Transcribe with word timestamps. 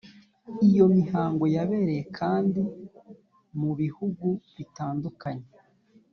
iyo 0.67 0.85
mihango 0.95 1.43
yabereye 1.55 2.03
kandi 2.17 2.61
mu 3.59 3.71
bihugu 3.79 4.27
bitandukanye 4.55 5.47